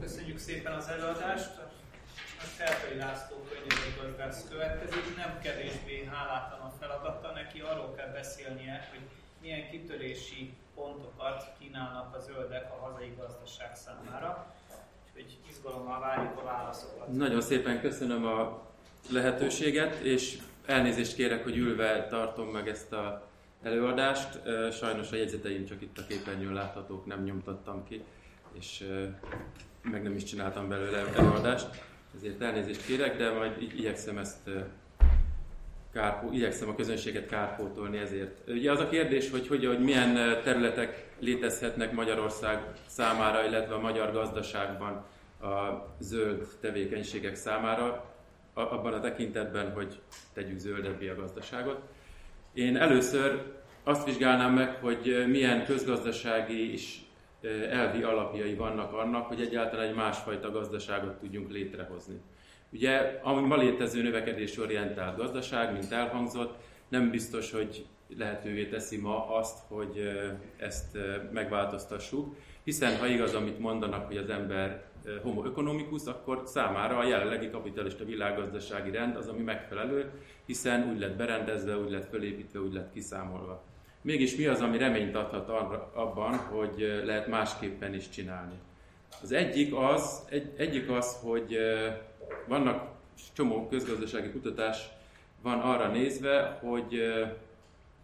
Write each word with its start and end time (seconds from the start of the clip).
Köszönjük 0.00 0.38
szépen 0.38 0.72
az 0.72 0.88
előadást. 0.88 1.50
A 2.38 2.46
Feltai 2.56 2.98
László 2.98 3.36
könyvelőgazdász 3.36 4.48
következik. 4.48 5.16
Nem 5.16 5.38
kevésbé 5.42 6.08
hálátlan 6.12 6.60
a 6.60 6.72
feladata, 6.80 7.32
neki 7.32 7.60
arról 7.60 7.94
kell 7.96 8.12
beszélnie, 8.12 8.88
hogy 8.90 9.00
milyen 9.40 9.70
kitörési 9.70 10.52
pontokat 10.74 11.52
kínálnak 11.58 12.16
a 12.16 12.20
zöldek 12.20 12.72
a 12.72 12.86
hazai 12.86 13.14
gazdaság 13.18 13.76
számára. 13.76 14.54
Úgyhogy 15.06 15.38
izgalommal 15.50 16.00
várjuk 16.00 16.38
a 16.38 16.44
válaszokat. 16.44 17.12
Nagyon 17.12 17.40
szépen 17.40 17.80
köszönöm 17.80 18.26
a 18.26 18.62
lehetőséget, 19.10 19.94
és 19.94 20.38
elnézést 20.66 21.14
kérek, 21.14 21.42
hogy 21.42 21.56
ülve 21.56 22.06
tartom 22.06 22.48
meg 22.48 22.68
ezt 22.68 22.92
a 22.92 23.28
előadást. 23.62 24.40
Sajnos 24.72 25.12
a 25.12 25.16
jegyzeteim 25.16 25.66
csak 25.66 25.82
itt 25.82 25.98
a 25.98 26.06
képernyőn 26.06 26.52
láthatók, 26.52 27.06
nem 27.06 27.22
nyomtattam 27.22 27.84
ki, 27.84 28.04
és 28.52 28.86
meg 29.90 30.02
nem 30.02 30.14
is 30.14 30.24
csináltam 30.24 30.68
belőle 30.68 30.98
előadást. 31.16 31.66
Ezért 32.16 32.42
elnézést 32.42 32.86
kérek, 32.86 33.16
de 33.16 33.30
majd 33.30 33.62
igyekszem 33.62 34.18
ezt 34.18 34.50
kárpó, 35.92 36.32
igyekszem 36.32 36.68
a 36.68 36.74
közönséget 36.74 37.26
kárpótolni 37.26 37.98
ezért. 37.98 38.40
Ugye 38.48 38.70
az 38.70 38.80
a 38.80 38.88
kérdés, 38.88 39.30
hogy, 39.30 39.48
hogy, 39.48 39.66
hogy 39.66 39.78
milyen 39.78 40.14
területek 40.42 41.06
létezhetnek 41.18 41.92
Magyarország 41.92 42.62
számára, 42.86 43.46
illetve 43.46 43.74
a 43.74 43.80
magyar 43.80 44.12
gazdaságban 44.12 45.04
a 45.40 45.86
zöld 45.98 46.46
tevékenységek 46.60 47.34
számára, 47.34 48.12
abban 48.54 48.92
a 48.92 49.00
tekintetben, 49.00 49.72
hogy 49.72 50.00
tegyük 50.32 50.58
zöldebbé 50.58 51.08
a 51.08 51.14
gazdaságot. 51.14 51.80
Én 52.52 52.76
először 52.76 53.42
azt 53.82 54.04
vizsgálnám 54.04 54.54
meg, 54.54 54.74
hogy 54.80 55.24
milyen 55.28 55.64
közgazdasági 55.64 56.72
és 56.72 56.98
elvi 57.70 58.02
alapjai 58.02 58.54
vannak 58.54 58.92
annak, 58.92 59.26
hogy 59.26 59.40
egyáltalán 59.40 59.88
egy 59.88 59.94
másfajta 59.94 60.50
gazdaságot 60.50 61.18
tudjunk 61.18 61.50
létrehozni. 61.50 62.20
Ugye 62.72 63.20
a 63.22 63.40
ma 63.40 63.56
létező 63.56 64.02
növekedésorientált 64.02 65.16
gazdaság, 65.16 65.72
mint 65.72 65.92
elhangzott, 65.92 66.54
nem 66.88 67.10
biztos, 67.10 67.52
hogy 67.52 67.86
lehetővé 68.18 68.66
teszi 68.66 68.96
ma 68.96 69.36
azt, 69.36 69.58
hogy 69.68 70.10
ezt 70.56 70.98
megváltoztassuk, 71.32 72.34
hiszen 72.64 72.98
ha 72.98 73.06
igaz, 73.06 73.34
amit 73.34 73.58
mondanak, 73.58 74.06
hogy 74.06 74.16
az 74.16 74.30
ember 74.30 74.84
homo 75.22 75.44
economicus, 75.44 76.04
akkor 76.06 76.42
számára 76.44 76.98
a 76.98 77.06
jelenlegi 77.06 77.50
kapitalista 77.50 78.04
világgazdasági 78.04 78.90
rend 78.90 79.16
az, 79.16 79.28
ami 79.28 79.42
megfelelő, 79.42 80.10
hiszen 80.46 80.88
úgy 80.90 80.98
lett 80.98 81.16
berendezve, 81.16 81.78
úgy 81.78 81.90
lett 81.90 82.08
fölépítve, 82.08 82.60
úgy 82.60 82.72
lett 82.72 82.92
kiszámolva. 82.92 83.62
Mégis 84.04 84.36
mi 84.36 84.46
az, 84.46 84.60
ami 84.60 84.78
reményt 84.78 85.16
adhat 85.16 85.48
arra, 85.48 85.90
abban, 85.94 86.36
hogy 86.36 87.02
lehet 87.04 87.26
másképpen 87.26 87.94
is 87.94 88.08
csinálni? 88.08 88.54
Az 89.22 89.32
egyik 89.32 89.74
az, 89.74 90.24
egy, 90.30 90.52
egyik 90.56 90.90
az, 90.90 91.16
hogy 91.22 91.56
vannak 92.46 92.88
csomó 93.32 93.68
közgazdasági 93.68 94.30
kutatás 94.30 94.88
van 95.42 95.60
arra 95.60 95.88
nézve, 95.88 96.58
hogy 96.62 97.00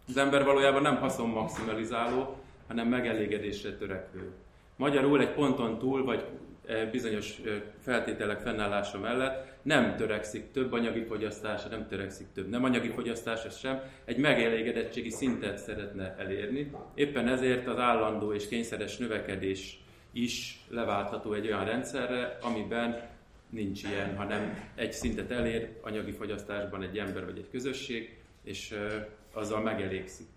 az 0.07 0.17
ember 0.17 0.43
valójában 0.43 0.81
nem 0.81 0.97
haszon 0.97 1.29
maximalizáló, 1.29 2.35
hanem 2.67 2.87
megelégedésre 2.87 3.75
törekvő. 3.75 4.31
Magyarul 4.75 5.21
egy 5.21 5.33
ponton 5.33 5.79
túl, 5.79 6.03
vagy 6.03 6.25
bizonyos 6.91 7.41
feltételek 7.81 8.39
fennállása 8.39 8.99
mellett 8.99 9.50
nem 9.61 9.95
törekszik 9.95 10.51
több 10.51 10.71
anyagi 10.71 11.03
fogyasztásra, 11.03 11.69
nem 11.69 11.87
törekszik 11.87 12.27
több 12.33 12.49
nem 12.49 12.63
anyagi 12.63 12.89
fogyasztásra 12.89 13.49
sem, 13.49 13.81
egy 14.05 14.17
megelégedettségi 14.17 15.09
szintet 15.09 15.57
szeretne 15.57 16.15
elérni. 16.17 16.71
Éppen 16.95 17.27
ezért 17.27 17.67
az 17.67 17.77
állandó 17.77 18.33
és 18.33 18.47
kényszeres 18.47 18.97
növekedés 18.97 19.83
is 20.11 20.65
leváltható 20.69 21.33
egy 21.33 21.47
olyan 21.47 21.65
rendszerre, 21.65 22.37
amiben 22.41 23.09
nincs 23.49 23.83
ilyen, 23.83 24.15
hanem 24.15 24.71
egy 24.75 24.93
szintet 24.93 25.31
elér 25.31 25.69
anyagi 25.81 26.11
fogyasztásban 26.11 26.83
egy 26.83 26.97
ember 26.97 27.25
vagy 27.25 27.37
egy 27.37 27.49
közösség, 27.51 28.17
és 28.43 28.75
azzal 29.33 29.61
megelégszik. 29.61 30.27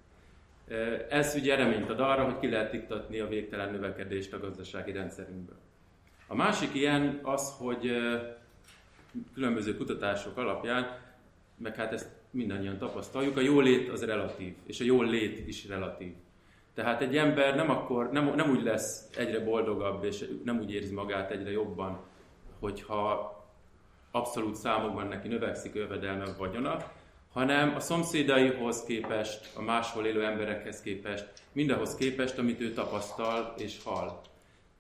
Ez 1.09 1.35
ugye 1.35 1.55
reményt 1.55 1.91
ad 1.91 2.01
arra, 2.01 2.25
hogy 2.25 2.39
ki 2.39 2.49
lehet 2.49 2.73
iktatni 2.73 3.19
a 3.19 3.29
végtelen 3.29 3.71
növekedést 3.71 4.33
a 4.33 4.39
gazdasági 4.39 4.93
rendszerünkből. 4.93 5.57
A 6.27 6.35
másik 6.35 6.75
ilyen 6.75 7.21
az, 7.23 7.55
hogy 7.59 7.97
különböző 9.35 9.77
kutatások 9.77 10.37
alapján, 10.37 10.99
meg 11.57 11.77
hát 11.77 11.93
ezt 11.93 12.09
mindannyian 12.31 12.79
tapasztaljuk, 12.79 13.37
a 13.37 13.41
jólét 13.41 13.89
az 13.89 14.05
relatív, 14.05 14.55
és 14.67 14.81
a 14.81 14.85
jól 14.85 15.07
lét 15.07 15.49
is 15.49 15.69
relatív. 15.69 16.13
Tehát 16.75 17.01
egy 17.01 17.17
ember 17.17 17.57
nem, 17.57 17.71
akkor, 17.71 18.11
nem, 18.11 18.35
nem 18.35 18.51
úgy 18.51 18.63
lesz 18.63 19.09
egyre 19.17 19.41
boldogabb, 19.41 20.05
és 20.05 20.25
nem 20.45 20.59
úgy 20.61 20.73
érzi 20.73 20.95
magát 20.95 21.31
egyre 21.31 21.51
jobban, 21.51 22.01
hogyha 22.59 23.33
abszolút 24.11 24.55
számokban 24.55 25.07
neki 25.07 25.29
növekszik 25.29 25.75
jövedelme 25.75 26.25
vagy 26.25 26.37
vagyona, 26.37 26.77
hanem 27.33 27.75
a 27.75 27.81
szomszédaihoz 27.81 28.85
képest, 28.85 29.57
a 29.57 29.63
máshol 29.63 30.07
élő 30.07 30.25
emberekhez 30.25 30.81
képest, 30.81 31.29
mindahhoz 31.53 31.95
képest, 31.95 32.39
amit 32.39 32.61
ő 32.61 32.73
tapasztal 32.73 33.55
és 33.59 33.83
hall. 33.85 34.21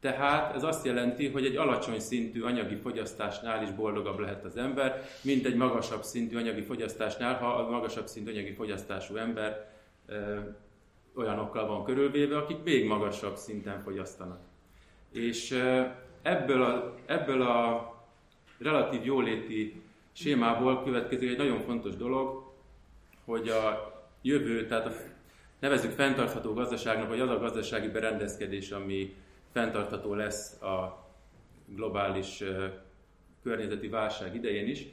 Tehát 0.04 0.54
ez 0.54 0.62
azt 0.62 0.84
jelenti, 0.84 1.28
hogy 1.28 1.44
egy 1.44 1.56
alacsony 1.56 2.00
szintű 2.00 2.42
anyagi 2.42 2.75
fogyasztásnál 2.76 3.62
is 3.62 3.70
boldogabb 3.70 4.19
lehet 4.19 4.44
az 4.44 4.56
ember, 4.56 5.09
mint 5.22 5.47
egy 5.47 5.56
magasabb 5.56 6.03
szintű 6.03 6.37
anyagi 6.37 6.62
fogyasztásnál, 6.62 7.34
ha 7.34 7.47
a 7.47 7.70
magasabb 7.70 8.06
szintű 8.06 8.31
anyagi 8.31 8.53
fogyasztású 8.53 9.16
ember 9.16 9.70
ö, 10.06 10.38
olyanokkal 11.15 11.66
van 11.66 11.84
körülvéve, 11.84 12.37
akik 12.37 12.62
még 12.65 12.87
magasabb 12.87 13.37
szinten 13.37 13.82
fogyasztanak. 13.82 14.41
És 15.12 15.50
ö, 15.50 15.82
ebből 16.22 16.62
a, 16.62 16.94
ebből 17.06 17.42
a 17.42 17.94
relatív 18.59 19.04
jóléti 19.04 19.82
sémából 20.12 20.82
következik 20.82 21.31
egy 21.31 21.38
nagyon 21.38 21.60
fontos 21.60 21.97
dolog, 21.97 22.53
hogy 23.25 23.48
a 23.48 23.92
jövő, 24.22 24.66
tehát 24.66 24.86
a, 24.86 24.92
nevezük 25.59 25.91
fenntartható 25.91 26.53
gazdaságnak, 26.53 27.09
vagy 27.09 27.21
az 27.21 27.31
a 27.31 27.38
gazdasági 27.38 27.88
berendezkedés, 27.88 28.71
ami 28.71 29.15
fenntartható 29.54 30.15
lesz 30.15 30.62
a 30.62 31.06
globális 31.66 32.42
környezeti 33.42 33.88
válság 33.88 34.34
idején 34.34 34.69
is, 34.69 34.87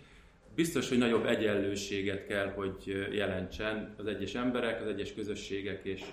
biztos, 0.55 0.89
hogy 0.89 0.97
nagyobb 0.97 1.25
egyenlőséget 1.25 2.27
kell, 2.27 2.51
hogy 2.51 3.07
jelentsen 3.11 3.95
az 3.97 4.05
egyes 4.05 4.35
emberek, 4.35 4.81
az 4.81 4.87
egyes 4.87 5.13
közösségek 5.13 5.83
és 5.83 6.03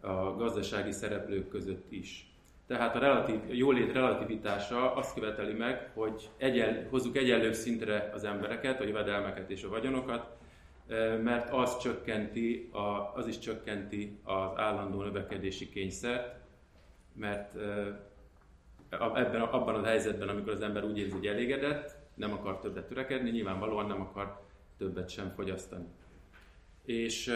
a 0.00 0.36
gazdasági 0.36 0.92
szereplők 0.92 1.48
között 1.48 1.92
is. 1.92 2.28
Tehát 2.66 2.96
a 2.96 2.98
relatív, 2.98 3.40
a 3.48 3.52
jólét 3.52 3.92
relativitása 3.92 4.94
azt 4.94 5.14
követeli 5.14 5.52
meg, 5.52 5.90
hogy 5.94 6.28
egyen, 6.36 6.86
hozzuk 6.90 7.16
egyenlő 7.16 7.52
szintre 7.52 8.10
az 8.14 8.24
embereket, 8.24 8.80
a 8.80 8.84
jövedelmeket 8.84 9.50
és 9.50 9.62
a 9.62 9.68
vagyonokat, 9.68 10.26
mert 11.22 11.52
az, 11.52 11.78
csökkenti, 11.78 12.70
az 13.14 13.26
is 13.26 13.38
csökkenti 13.38 14.18
az 14.22 14.50
állandó 14.56 15.02
növekedési 15.02 15.68
kényszert, 15.68 16.43
mert 17.14 17.54
ebben, 18.90 19.40
abban 19.40 19.74
a 19.74 19.86
helyzetben, 19.86 20.28
amikor 20.28 20.52
az 20.52 20.60
ember 20.60 20.84
úgy 20.84 20.98
érzi, 20.98 21.12
hogy 21.12 21.26
elégedett, 21.26 21.96
nem 22.14 22.32
akar 22.32 22.58
többet 22.58 22.86
törekedni, 22.86 23.30
nyilvánvalóan 23.30 23.86
nem 23.86 24.00
akar 24.00 24.40
többet 24.78 25.08
sem 25.08 25.32
fogyasztani. 25.34 25.86
És 26.84 27.28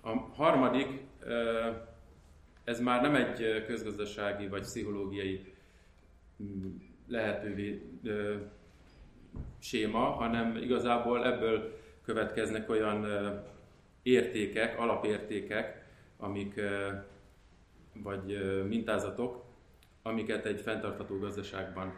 a 0.00 0.10
harmadik, 0.34 0.88
ez 2.64 2.80
már 2.80 3.02
nem 3.02 3.14
egy 3.14 3.64
közgazdasági 3.66 4.48
vagy 4.48 4.60
pszichológiai 4.60 5.54
mm, 6.42 6.76
lehetővé 7.08 7.82
séma, 9.58 9.98
hanem 9.98 10.56
igazából 10.56 11.26
ebből 11.26 11.78
következnek 12.04 12.70
olyan 12.70 13.06
értékek, 14.02 14.78
alapértékek, 14.78 15.86
amik 16.16 16.60
vagy 17.92 18.38
mintázatok, 18.68 19.44
amiket 20.02 20.46
egy 20.46 20.60
fenntartható 20.60 21.18
gazdaságban 21.18 21.94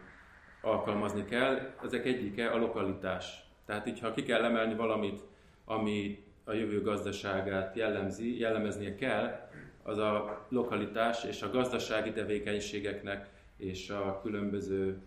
alkalmazni 0.61 1.25
kell. 1.25 1.73
Ezek 1.83 2.05
egyike 2.05 2.49
a 2.49 2.57
lokalitás. 2.57 3.43
Tehát 3.65 3.87
így, 3.87 3.99
ha 3.99 4.11
ki 4.11 4.23
kell 4.23 4.43
emelni 4.43 4.75
valamit, 4.75 5.21
ami 5.65 6.23
a 6.43 6.53
jövő 6.53 6.81
gazdaságát 6.81 7.75
jellemzi, 7.75 8.39
jellemeznie 8.39 8.95
kell, 8.95 9.49
az 9.83 9.97
a 9.97 10.45
lokalitás 10.49 11.23
és 11.23 11.41
a 11.41 11.49
gazdasági 11.49 12.11
tevékenységeknek 12.11 13.29
és 13.57 13.89
a 13.89 14.19
különböző 14.21 15.01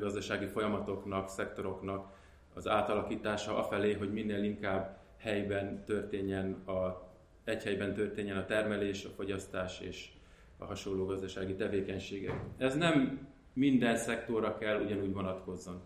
gazdasági 0.00 0.46
folyamatoknak, 0.46 1.28
szektoroknak 1.28 2.12
az 2.54 2.68
átalakítása 2.68 3.58
afelé, 3.58 3.92
hogy 3.92 4.12
minél 4.12 4.42
inkább 4.42 4.98
helyben 5.16 5.84
történjen 5.84 6.52
a 6.52 7.09
egy 7.44 7.62
helyben 7.62 7.94
történjen 7.94 8.36
a 8.36 8.44
termelés, 8.44 9.04
a 9.04 9.08
fogyasztás 9.08 9.80
és 9.80 10.08
a 10.58 10.64
hasonló 10.64 11.04
gazdasági 11.04 11.54
tevékenységek. 11.54 12.40
Ez 12.58 12.76
nem 12.76 13.28
minden 13.52 13.96
szektorra 13.96 14.58
kell 14.58 14.80
ugyanúgy 14.84 15.12
vonatkozzon. 15.12 15.80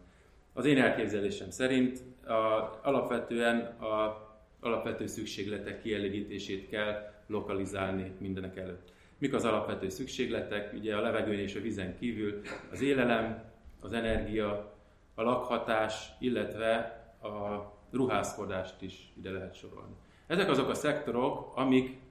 Az 0.52 0.64
én 0.64 0.78
elképzelésem 0.78 1.50
szerint 1.50 2.02
a, 2.26 2.80
alapvetően 2.82 3.60
a 3.60 4.22
alapvető 4.60 5.06
szükségletek 5.06 5.80
kielégítését 5.80 6.68
kell 6.68 7.12
lokalizálni 7.26 8.12
mindenek 8.18 8.56
előtt. 8.56 8.92
Mik 9.18 9.34
az 9.34 9.44
alapvető 9.44 9.88
szükségletek, 9.88 10.72
ugye 10.72 10.96
a 10.96 11.00
levegőn 11.00 11.38
és 11.38 11.54
a 11.54 11.60
vízen 11.60 11.96
kívül 11.98 12.40
az 12.70 12.80
élelem, 12.80 13.44
az 13.80 13.92
energia, 13.92 14.74
a 15.14 15.22
lakhatás, 15.22 16.08
illetve 16.20 16.76
a 17.22 17.72
ruházkodást 17.90 18.82
is 18.82 19.12
ide 19.16 19.30
lehet 19.30 19.54
sorolni. 19.54 19.94
Ezek 20.26 20.50
azok 20.50 20.68
a 20.68 20.74
szektorok, 20.74 21.52
amik 21.56 22.02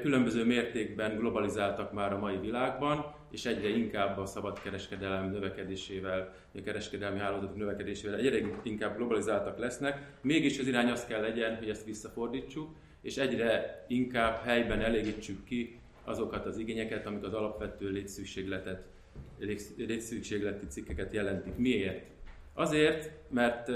különböző 0.00 0.44
mértékben 0.44 1.16
globalizáltak 1.16 1.92
már 1.92 2.12
a 2.12 2.18
mai 2.18 2.36
világban, 2.36 3.14
és 3.30 3.46
egyre 3.46 3.68
inkább 3.68 4.18
a 4.18 4.26
szabadkereskedelem 4.26 5.30
növekedésével, 5.30 6.34
a 6.54 6.62
kereskedelmi 6.64 7.18
hálózatok 7.18 7.56
növekedésével 7.56 8.18
egyre 8.18 8.60
inkább 8.62 8.96
globalizáltak 8.96 9.58
lesznek. 9.58 10.12
Mégis 10.20 10.58
az 10.58 10.66
irány 10.66 10.90
az 10.90 11.06
kell 11.06 11.20
legyen, 11.20 11.56
hogy 11.56 11.68
ezt 11.68 11.84
visszafordítsuk, 11.84 12.70
és 13.00 13.16
egyre 13.16 13.84
inkább 13.88 14.42
helyben 14.44 14.80
elégítsük 14.80 15.44
ki 15.44 15.78
azokat 16.04 16.46
az 16.46 16.58
igényeket, 16.58 17.06
amik 17.06 17.24
az 17.24 17.34
alapvető 17.34 17.88
létszükségletet, 17.90 18.84
létszükségleti 19.76 20.66
cikkeket 20.66 21.12
jelentik. 21.12 21.56
Miért? 21.56 22.06
Azért, 22.54 23.10
mert 23.28 23.68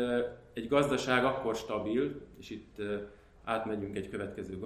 egy 0.52 0.69
gazdaság 0.69 1.25
akkor 1.25 1.56
stabil, 1.56 2.20
és 2.38 2.50
itt 2.50 2.76
átmegyünk 3.46 3.96
egy 3.96 4.08
következő 4.08 4.58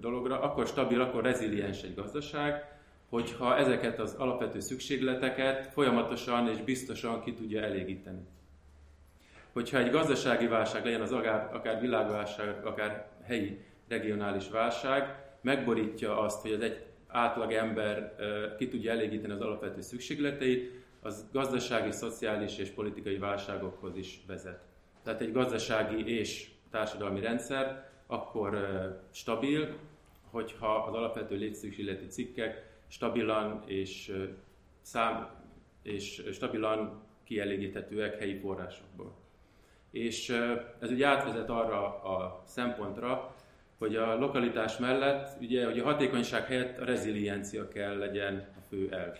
dologra, 0.00 0.40
akkor 0.40 0.66
stabil, 0.66 1.00
akkor 1.00 1.22
reziliens 1.22 1.82
egy 1.82 1.94
gazdaság, 1.94 2.64
hogyha 3.08 3.56
ezeket 3.56 3.98
az 3.98 4.14
alapvető 4.14 4.60
szükségleteket 4.60 5.66
folyamatosan 5.66 6.48
és 6.48 6.60
biztosan 6.60 7.20
ki 7.20 7.34
tudja 7.34 7.62
elégíteni. 7.62 8.26
Hogyha 9.52 9.78
egy 9.78 9.90
gazdasági 9.90 10.46
válság 10.46 10.84
legyen 10.84 11.00
az 11.00 11.12
akár, 11.12 11.54
akár 11.54 11.80
világválság, 11.80 12.66
akár 12.66 13.10
helyi 13.22 13.64
regionális 13.88 14.48
válság, 14.50 15.16
megborítja 15.40 16.20
azt, 16.20 16.42
hogy 16.42 16.52
az 16.52 16.60
egy 16.60 16.84
átlag 17.06 17.52
ember 17.52 18.14
ki 18.58 18.68
tudja 18.68 18.90
elégíteni 18.90 19.32
az 19.32 19.40
alapvető 19.40 19.80
szükségleteit, 19.80 20.70
az 21.00 21.26
gazdasági, 21.32 21.90
szociális 21.90 22.58
és 22.58 22.68
politikai 22.68 23.18
válságokhoz 23.18 23.96
is 23.96 24.20
vezet. 24.26 24.60
Tehát 25.04 25.20
egy 25.20 25.32
gazdasági 25.32 26.18
és 26.18 26.50
társadalmi 26.70 27.20
rendszer 27.20 27.91
akkor 28.12 28.56
stabil, 29.10 29.76
hogyha 30.30 30.74
az 30.74 30.94
alapvető 30.94 31.36
létszükségleti 31.36 32.06
cikkek 32.06 32.70
stabilan 32.88 33.62
és, 33.66 34.12
szám, 34.80 35.30
és 35.82 36.22
stabilan 36.32 37.02
kielégíthetőek 37.24 38.18
helyi 38.18 38.38
forrásokból. 38.38 39.14
És 39.90 40.28
ez 40.78 40.90
ugye 40.90 41.06
átvezet 41.06 41.50
arra 41.50 42.02
a 42.02 42.42
szempontra, 42.46 43.34
hogy 43.78 43.96
a 43.96 44.18
lokalitás 44.18 44.78
mellett, 44.78 45.40
ugye, 45.40 45.64
hogy 45.64 45.78
a 45.78 45.84
hatékonyság 45.84 46.46
helyett 46.46 46.78
a 46.78 46.84
reziliencia 46.84 47.68
kell 47.68 47.98
legyen 47.98 48.48
a 48.58 48.60
fő 48.68 48.88
elv. 48.90 49.16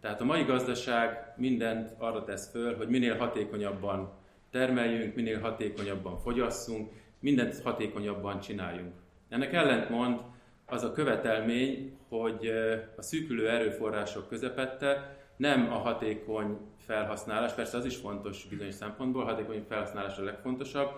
Tehát 0.00 0.20
a 0.20 0.24
mai 0.24 0.42
gazdaság 0.42 1.34
mindent 1.36 1.94
arra 1.98 2.24
tesz 2.24 2.50
föl, 2.50 2.76
hogy 2.76 2.88
minél 2.88 3.16
hatékonyabban 3.16 4.12
termeljünk, 4.50 5.14
minél 5.14 5.40
hatékonyabban 5.40 6.18
fogyasszunk, 6.18 6.92
mindent 7.22 7.60
hatékonyabban 7.62 8.40
csináljunk. 8.40 8.94
Ennek 9.28 9.52
ellentmond 9.52 10.20
az 10.66 10.82
a 10.82 10.92
követelmény, 10.92 11.96
hogy 12.08 12.52
a 12.96 13.02
szűkülő 13.02 13.48
erőforrások 13.48 14.28
közepette 14.28 15.16
nem 15.36 15.72
a 15.72 15.76
hatékony 15.76 16.58
felhasználás, 16.78 17.52
persze 17.52 17.76
az 17.76 17.84
is 17.84 17.96
fontos 17.96 18.46
bizonyos 18.46 18.74
szempontból, 18.74 19.24
hatékony 19.24 19.64
felhasználás 19.68 20.18
a 20.18 20.22
legfontosabb, 20.22 20.90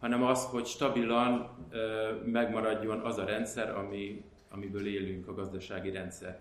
hanem 0.00 0.22
az, 0.22 0.44
hogy 0.44 0.66
stabilan 0.66 1.50
megmaradjon 2.24 3.00
az 3.00 3.18
a 3.18 3.24
rendszer, 3.24 3.76
ami, 3.76 4.24
amiből 4.50 4.86
élünk, 4.86 5.28
a 5.28 5.34
gazdasági 5.34 5.90
rendszer. 5.90 6.38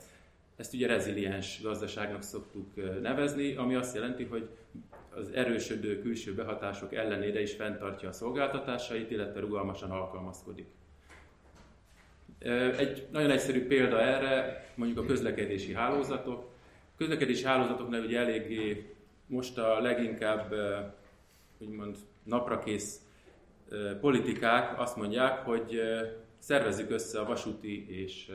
Ezt 0.55 0.73
ugye 0.73 0.87
reziliens 0.87 1.61
gazdaságnak 1.61 2.21
szoktuk 2.21 3.01
nevezni, 3.01 3.55
ami 3.55 3.75
azt 3.75 3.95
jelenti, 3.95 4.23
hogy 4.23 4.49
az 5.15 5.29
erősödő 5.33 6.01
külső 6.01 6.33
behatások 6.33 6.93
ellenére 6.93 7.41
is 7.41 7.53
fenntartja 7.53 8.09
a 8.09 8.11
szolgáltatásait, 8.11 9.11
illetve 9.11 9.39
rugalmasan 9.39 9.91
alkalmazkodik. 9.91 10.65
Egy 12.77 13.07
nagyon 13.11 13.29
egyszerű 13.29 13.67
példa 13.67 14.01
erre, 14.01 14.65
mondjuk 14.75 14.99
a 14.99 15.05
közlekedési 15.05 15.73
hálózatok. 15.73 16.39
A 16.93 16.97
közlekedési 16.97 17.43
hálózatoknál 17.43 18.01
ugye 18.01 18.19
eléggé 18.19 18.95
most 19.27 19.57
a 19.57 19.79
leginkább 19.79 20.53
úgymond 21.57 21.97
naprakész 22.23 23.01
politikák 24.01 24.79
azt 24.79 24.95
mondják, 24.95 25.45
hogy 25.45 25.81
szervezzük 26.39 26.89
össze 26.89 27.19
a 27.19 27.25
vasúti 27.25 28.01
és 28.01 28.31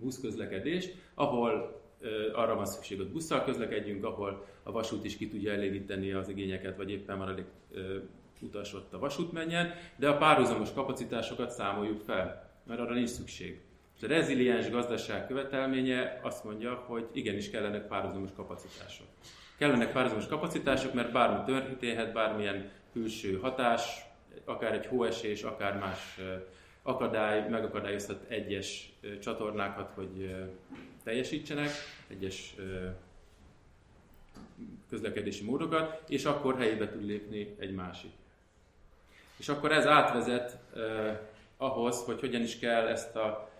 buszközlekedést, 0.00 0.94
ahol 1.14 1.80
arra 2.32 2.54
van 2.54 2.66
szükség, 2.66 2.96
hogy 2.96 3.10
busszal 3.10 3.44
közlekedjünk, 3.44 4.04
ahol 4.04 4.46
a 4.62 4.72
vasút 4.72 5.04
is 5.04 5.16
ki 5.16 5.28
tudja 5.28 5.52
elégíteni 5.52 6.12
az 6.12 6.28
igényeket, 6.28 6.76
vagy 6.76 6.90
éppen 6.90 7.18
van 7.18 7.28
elég 7.28 7.44
utas 8.40 8.74
ott 8.74 8.92
a 8.92 8.98
vasút 8.98 9.32
menjen, 9.32 9.74
de 9.96 10.08
a 10.08 10.16
párhuzamos 10.16 10.72
kapacitásokat 10.72 11.50
számoljuk 11.50 12.00
fel, 12.00 12.50
mert 12.66 12.80
arra 12.80 12.94
nincs 12.94 13.08
szükség. 13.08 13.60
A 14.02 14.06
reziliens 14.06 14.70
gazdaság 14.70 15.26
követelménye 15.26 16.20
azt 16.22 16.44
mondja, 16.44 16.74
hogy 16.74 17.08
igenis 17.12 17.50
kellenek 17.50 17.86
párhuzamos 17.86 18.30
kapacitások. 18.36 19.06
Kellenek 19.58 19.92
párhuzamos 19.92 20.26
kapacitások, 20.26 20.92
mert 20.92 21.12
bármi 21.12 21.52
történhet, 21.52 22.12
bármilyen 22.12 22.70
külső 22.92 23.38
hatás, 23.38 24.04
akár 24.44 24.72
egy 24.72 24.86
hóesés, 24.86 25.42
akár 25.42 25.78
más 25.78 26.20
akadály 26.90 27.48
megakadályozhat 27.48 28.24
egyes 28.28 28.92
csatornákat, 29.20 29.92
hogy 29.94 30.34
teljesítsenek, 31.02 31.70
egyes 32.08 32.54
közlekedési 34.88 35.44
módokat, 35.44 36.02
és 36.08 36.24
akkor 36.24 36.56
helyébe 36.56 36.88
tud 36.88 37.04
lépni 37.04 37.54
egy 37.58 37.74
másik. 37.74 38.10
És 39.36 39.48
akkor 39.48 39.72
ez 39.72 39.86
átvezet 39.86 40.58
eh, 40.74 41.18
ahhoz, 41.56 42.04
hogy 42.04 42.20
hogyan 42.20 42.42
is 42.42 42.58
kell 42.58 42.86
ezt 42.86 43.16
a 43.16 43.50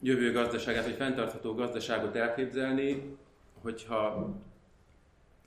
jövő 0.00 0.32
gazdaságát, 0.32 0.84
vagy 0.84 0.94
fenntartható 0.94 1.54
gazdaságot 1.54 2.16
elképzelni, 2.16 3.16
hogyha 3.62 4.28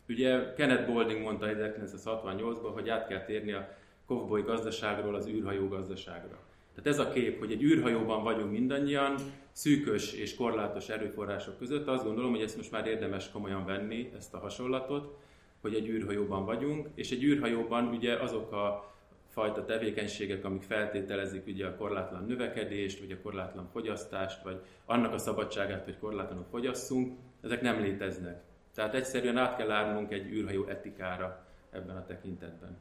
ugye 0.07 0.53
Kenneth 0.53 0.85
Boulding 0.85 1.21
mondta 1.21 1.47
1968-ban, 1.49 2.71
hogy 2.73 2.89
át 2.89 3.07
kell 3.07 3.25
térni 3.25 3.51
a 3.51 3.75
kovboly 4.05 4.41
gazdaságról 4.41 5.15
az 5.15 5.27
űrhajó 5.27 5.67
gazdaságra. 5.67 6.39
Tehát 6.75 6.89
ez 6.89 6.99
a 6.99 7.11
kép, 7.11 7.39
hogy 7.39 7.51
egy 7.51 7.63
űrhajóban 7.63 8.23
vagyunk 8.23 8.51
mindannyian, 8.51 9.15
szűkös 9.51 10.13
és 10.13 10.35
korlátos 10.35 10.89
erőforrások 10.89 11.57
között, 11.57 11.87
azt 11.87 12.03
gondolom, 12.03 12.31
hogy 12.31 12.41
ezt 12.41 12.57
most 12.57 12.71
már 12.71 12.87
érdemes 12.87 13.31
komolyan 13.31 13.65
venni, 13.65 14.11
ezt 14.17 14.33
a 14.33 14.39
hasonlatot, 14.39 15.17
hogy 15.61 15.73
egy 15.73 15.87
űrhajóban 15.87 16.45
vagyunk, 16.45 16.87
és 16.95 17.11
egy 17.11 17.23
űrhajóban 17.23 17.87
ugye 17.87 18.13
azok 18.13 18.51
a 18.51 18.93
fajta 19.29 19.65
tevékenységek, 19.65 20.45
amik 20.45 20.61
feltételezik 20.61 21.47
ugye 21.47 21.67
a 21.67 21.75
korlátlan 21.75 22.25
növekedést, 22.25 22.99
vagy 22.99 23.11
a 23.11 23.21
korlátlan 23.21 23.69
fogyasztást, 23.71 24.43
vagy 24.43 24.61
annak 24.85 25.13
a 25.13 25.17
szabadságát, 25.17 25.83
hogy 25.83 25.97
korlátlanul 25.97 26.45
fogyasszunk, 26.49 27.17
ezek 27.41 27.61
nem 27.61 27.81
léteznek. 27.81 28.41
Tehát 28.75 28.95
egyszerűen 28.95 29.37
át 29.37 29.57
kell 29.57 29.71
állnunk 29.71 30.11
egy 30.11 30.31
űrhajó 30.31 30.65
etikára 30.65 31.45
ebben 31.71 31.95
a 31.95 32.05
tekintetben. 32.05 32.77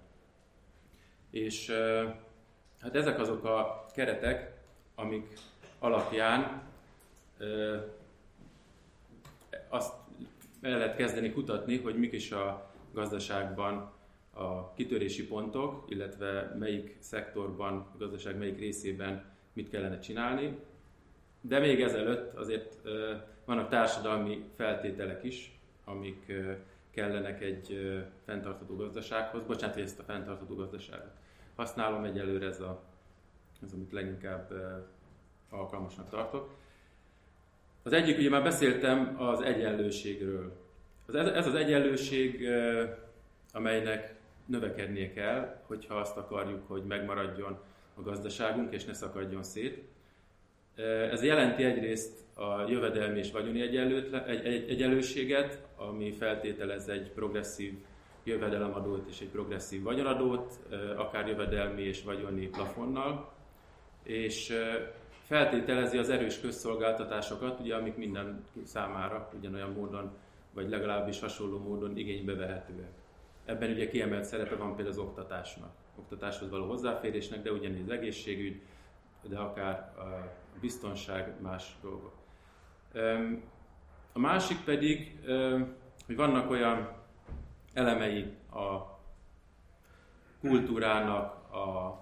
És 1.31 1.73
Hát 2.81 2.95
ezek 2.95 3.19
azok 3.19 3.45
a 3.45 3.87
keretek, 3.95 4.53
amik 4.95 5.33
alapján 5.79 6.63
ö, 7.39 7.77
azt 9.69 9.95
el 10.61 10.79
lehet 10.79 10.97
kezdeni 10.97 11.33
kutatni, 11.33 11.79
hogy 11.79 11.99
mik 11.99 12.13
is 12.13 12.33
a 12.33 12.73
gazdaságban 12.93 13.93
a 14.33 14.73
kitörési 14.73 15.27
pontok, 15.27 15.85
illetve 15.89 16.55
melyik 16.59 16.97
szektorban, 16.99 17.77
a 17.77 17.97
gazdaság 17.99 18.39
melyik 18.39 18.59
részében 18.59 19.25
mit 19.53 19.71
kellene 19.71 19.99
csinálni. 19.99 20.59
De 21.41 21.59
még 21.59 21.83
ezelőtt 21.83 22.35
azért 22.35 22.79
ö, 22.83 23.15
vannak 23.45 23.69
társadalmi 23.69 24.45
feltételek 24.57 25.25
is, 25.25 25.59
amik 25.85 26.25
ö, 26.29 26.53
kellenek 26.91 27.43
egy 27.43 27.73
ö, 27.73 27.99
fenntartható 28.25 28.77
gazdasághoz. 28.77 29.43
Bocsánat, 29.47 29.75
hogy 29.75 29.85
ezt 29.85 29.99
a 29.99 30.03
fenntartható 30.03 30.55
gazdaságot 30.55 31.19
használom, 31.61 32.05
egyelőre 32.05 32.47
ez, 32.47 32.61
a, 32.61 32.83
ez 33.63 33.73
amit 33.73 33.93
leginkább 33.93 34.53
alkalmasnak 35.51 36.09
tartok. 36.09 36.49
Az 37.83 37.93
egyik, 37.93 38.19
ugye 38.19 38.29
már 38.29 38.43
beszéltem 38.43 39.15
az 39.19 39.41
egyenlőségről. 39.41 40.57
Ez 41.13 41.47
az 41.47 41.55
egyenlőség, 41.55 42.49
amelynek 43.53 44.15
növekednie 44.47 45.13
kell, 45.13 45.61
hogyha 45.67 45.95
azt 45.95 46.17
akarjuk, 46.17 46.69
hogy 46.69 46.85
megmaradjon 46.85 47.59
a 47.95 48.03
gazdaságunk, 48.03 48.73
és 48.73 48.85
ne 48.85 48.93
szakadjon 48.93 49.43
szét. 49.43 49.85
Ez 51.11 51.23
jelenti 51.23 51.65
egyrészt 51.65 52.19
a 52.35 52.69
jövedelmi 52.69 53.19
és 53.19 53.31
vagyoni 53.31 53.61
egyenlőséget, 54.69 55.67
ami 55.77 56.13
feltételez 56.13 56.89
egy 56.89 57.11
progresszív 57.11 57.75
jövedelemadót 58.25 59.09
és 59.09 59.21
egy 59.21 59.29
progresszív 59.29 59.83
vagyonadót, 59.83 60.59
akár 60.97 61.29
jövedelmi 61.29 61.83
és 61.83 62.03
vagyoni 62.03 62.47
plafonnal, 62.47 63.33
és 64.03 64.53
feltételezi 65.27 65.99
az 65.99 66.09
erős 66.09 66.41
közszolgáltatásokat, 66.41 67.61
ugye, 67.61 67.75
amik 67.75 67.97
minden 67.97 68.45
számára 68.65 69.31
ugyanolyan 69.39 69.71
módon, 69.71 70.11
vagy 70.55 70.69
legalábbis 70.69 71.21
hasonló 71.21 71.59
módon 71.59 71.97
igénybe 71.97 72.35
vehetőek. 72.35 72.91
Ebben 73.45 73.71
ugye 73.71 73.89
kiemelt 73.89 74.25
szerepe 74.25 74.55
van 74.55 74.75
például 74.75 74.97
az 74.97 75.03
oktatásnak, 75.03 75.73
oktatáshoz 75.99 76.51
való 76.51 76.67
hozzáférésnek, 76.67 77.43
de 77.43 77.53
ugyanígy 77.53 77.83
az 77.83 77.91
egészségügy, 77.91 78.61
de 79.23 79.39
akár 79.39 79.93
a 79.99 80.31
biztonság, 80.61 81.35
más 81.41 81.77
dolgok. 81.83 82.13
A 84.13 84.19
másik 84.19 84.65
pedig, 84.65 85.19
hogy 86.07 86.17
vannak 86.17 86.51
olyan 86.51 87.00
elemei 87.73 88.37
a 88.53 88.99
kultúrának, 90.41 91.53
a 91.55 92.01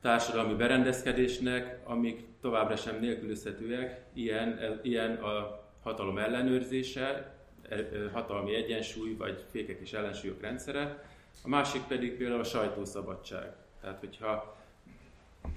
társadalmi 0.00 0.54
berendezkedésnek, 0.54 1.80
amik 1.84 2.24
továbbra 2.40 2.76
sem 2.76 3.00
nélkülözhetőek, 3.00 4.04
ilyen, 4.12 4.80
ilyen 4.82 5.16
a 5.16 5.64
hatalom 5.82 6.18
ellenőrzése, 6.18 7.34
e, 7.68 7.76
hatalmi 8.12 8.54
egyensúly, 8.54 9.14
vagy 9.14 9.44
fékek 9.50 9.80
és 9.80 9.92
ellensúlyok 9.92 10.40
rendszere, 10.40 11.04
a 11.44 11.48
másik 11.48 11.82
pedig 11.82 12.16
például 12.16 12.40
a 12.40 12.44
sajtószabadság. 12.44 13.52
Tehát, 13.80 13.98
hogyha 13.98 14.56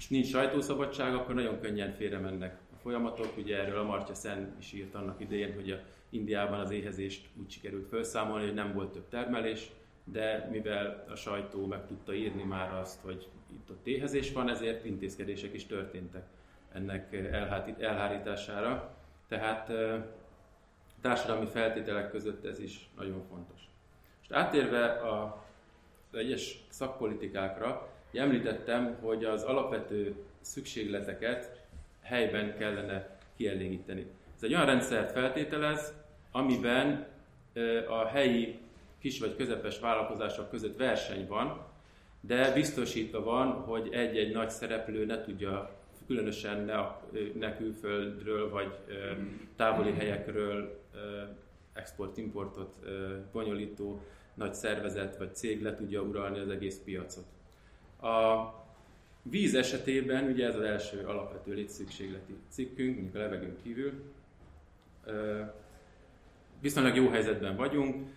nincs 0.08 0.26
sajtószabadság, 0.26 1.14
akkor 1.14 1.34
nagyon 1.34 1.60
könnyen 1.60 1.92
félre 1.92 2.18
mennek 2.18 2.58
a 2.72 2.76
folyamatok. 2.82 3.36
Ugye 3.36 3.58
erről 3.58 3.78
a 3.78 3.84
Martya 3.84 4.14
Sen 4.14 4.56
is 4.58 4.72
írt 4.72 4.94
annak 4.94 5.20
idején, 5.20 5.54
hogy 5.54 5.70
a 5.70 5.78
Indiában 6.10 6.60
az 6.60 6.70
éhezést 6.70 7.28
úgy 7.40 7.50
sikerült 7.50 7.88
felszámolni, 7.88 8.44
hogy 8.44 8.54
nem 8.54 8.72
volt 8.72 8.92
több 8.92 9.08
termelés, 9.08 9.70
de 10.04 10.48
mivel 10.50 11.04
a 11.10 11.14
sajtó 11.14 11.66
meg 11.66 11.86
tudta 11.86 12.14
írni 12.14 12.42
már 12.42 12.72
azt, 12.72 13.00
hogy 13.00 13.28
itt 13.52 13.70
ott 13.70 13.86
éhezés 13.86 14.32
van, 14.32 14.48
ezért 14.48 14.84
intézkedések 14.84 15.54
is 15.54 15.66
történtek 15.66 16.26
ennek 16.72 17.14
elhárítására. 17.78 18.96
Tehát 19.28 19.72
társadalmi 21.00 21.46
feltételek 21.46 22.10
között 22.10 22.44
ez 22.44 22.60
is 22.60 22.88
nagyon 22.96 23.22
fontos. 23.28 23.60
Most 24.18 24.32
áttérve 24.32 24.86
a 24.86 25.44
egyes 26.12 26.64
szakpolitikákra, 26.68 27.88
említettem, 28.12 28.98
hogy 29.00 29.24
az 29.24 29.42
alapvető 29.42 30.14
szükségleteket 30.40 31.64
helyben 32.02 32.56
kellene 32.56 33.18
kielégíteni. 33.36 34.06
Ez 34.40 34.46
egy 34.46 34.54
olyan 34.54 34.66
rendszert 34.66 35.12
feltételez, 35.12 35.94
amiben 36.32 37.06
a 37.88 38.06
helyi 38.06 38.58
kis 38.98 39.20
vagy 39.20 39.36
közepes 39.36 39.80
vállalkozások 39.80 40.50
között 40.50 40.76
verseny 40.76 41.26
van, 41.26 41.66
de 42.20 42.52
biztosítva 42.52 43.22
van, 43.22 43.52
hogy 43.52 43.88
egy-egy 43.92 44.32
nagy 44.32 44.50
szereplő 44.50 45.04
ne 45.04 45.20
tudja 45.20 45.70
különösen 46.06 46.64
ne, 46.64 46.74
ne 47.38 47.56
külföldről 47.56 48.50
vagy 48.50 48.72
távoli 49.56 49.92
helyekről 49.92 50.80
export-importot 51.72 52.74
bonyolító 53.32 54.02
nagy 54.34 54.54
szervezet 54.54 55.16
vagy 55.16 55.34
cég 55.34 55.62
le 55.62 55.74
tudja 55.74 56.02
uralni 56.02 56.38
az 56.38 56.48
egész 56.48 56.80
piacot. 56.84 57.26
A 58.02 58.44
víz 59.22 59.54
esetében, 59.54 60.24
ugye 60.24 60.46
ez 60.46 60.54
az 60.54 60.62
első 60.62 61.06
alapvető 61.06 61.54
létszükségleti 61.54 62.34
cikkünk, 62.48 62.94
mondjuk 62.94 63.14
a 63.14 63.18
levegőn 63.18 63.56
kívül, 63.62 63.92
viszonylag 66.60 66.96
jó 66.96 67.08
helyzetben 67.08 67.56
vagyunk, 67.56 68.08